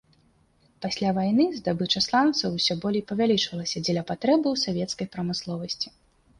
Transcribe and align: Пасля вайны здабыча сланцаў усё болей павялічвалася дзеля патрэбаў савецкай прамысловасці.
Пасля 0.85 1.11
вайны 1.17 1.45
здабыча 1.59 2.01
сланцаў 2.07 2.57
усё 2.61 2.77
болей 2.87 3.05
павялічвалася 3.13 3.85
дзеля 3.85 4.03
патрэбаў 4.11 4.53
савецкай 4.67 5.05
прамысловасці. 5.17 5.87